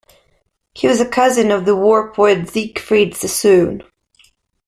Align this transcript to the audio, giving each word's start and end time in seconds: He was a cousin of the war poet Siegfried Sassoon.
He 0.73 0.87
was 0.87 0.99
a 0.99 1.07
cousin 1.07 1.51
of 1.51 1.65
the 1.65 1.75
war 1.75 2.11
poet 2.11 2.49
Siegfried 2.49 3.13
Sassoon. 3.15 3.83